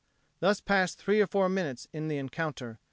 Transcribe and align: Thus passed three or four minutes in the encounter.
Thus 0.39 0.59
passed 0.61 0.97
three 0.97 1.21
or 1.21 1.27
four 1.27 1.47
minutes 1.47 1.87
in 1.93 2.07
the 2.07 2.17
encounter. 2.17 2.79